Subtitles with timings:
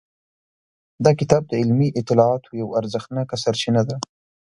[1.03, 3.95] دا کتاب د علمي اطلاعاتو یوه ارزښتناکه سرچینه ده.